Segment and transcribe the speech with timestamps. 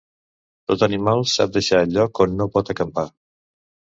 [0.71, 3.07] Tot animal sap deixar el lloc on no pot acampar.